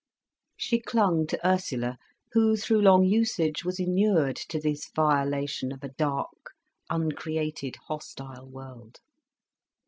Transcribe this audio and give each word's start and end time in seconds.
She 0.57 0.79
clung 0.79 1.27
to 1.27 1.47
Ursula, 1.47 1.95
who, 2.31 2.55
through 2.57 2.81
long 2.81 3.05
usage 3.05 3.63
was 3.63 3.79
inured 3.79 4.35
to 4.49 4.59
this 4.59 4.89
violation 4.95 5.71
of 5.71 5.83
a 5.83 5.89
dark, 5.89 6.53
uncreated, 6.89 7.75
hostile 7.87 8.47
world. 8.49 8.97